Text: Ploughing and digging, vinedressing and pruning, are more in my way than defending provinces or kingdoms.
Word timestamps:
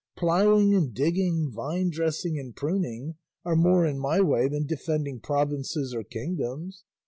Ploughing 0.17 0.73
and 0.73 0.95
digging, 0.95 1.51
vinedressing 1.55 2.39
and 2.39 2.55
pruning, 2.55 3.17
are 3.45 3.55
more 3.55 3.85
in 3.85 3.99
my 3.99 4.19
way 4.19 4.47
than 4.47 4.65
defending 4.65 5.19
provinces 5.19 5.93
or 5.93 6.01
kingdoms. 6.03 6.83